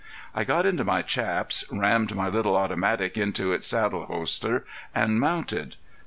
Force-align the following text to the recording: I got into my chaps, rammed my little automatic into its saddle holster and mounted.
I 0.33 0.45
got 0.45 0.65
into 0.65 0.83
my 0.83 1.03
chaps, 1.03 1.63
rammed 1.71 2.15
my 2.15 2.27
little 2.27 2.55
automatic 2.57 3.19
into 3.19 3.53
its 3.53 3.67
saddle 3.67 4.07
holster 4.07 4.65
and 4.95 5.19
mounted. 5.19 5.75